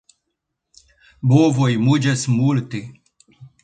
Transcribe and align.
Bovoj 1.33 1.71
muĝas 1.87 2.27
multe. 2.43 2.85